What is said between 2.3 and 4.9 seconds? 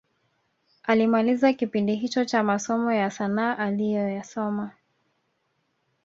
masomo ya sanaa aliyoyasoma